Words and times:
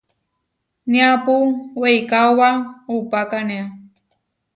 Niápu 0.91 1.35
weikaóba 1.81 2.47
upákanea. 2.97 3.65